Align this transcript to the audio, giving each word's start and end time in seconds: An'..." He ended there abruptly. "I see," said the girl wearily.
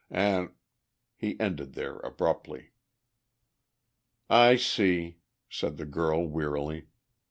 An'..." 0.09 0.51
He 1.15 1.39
ended 1.39 1.73
there 1.73 1.99
abruptly. 1.99 2.71
"I 4.31 4.55
see," 4.55 5.19
said 5.47 5.77
the 5.77 5.85
girl 5.85 6.27
wearily. 6.27 6.87